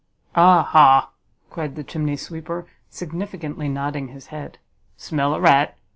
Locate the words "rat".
5.39-5.77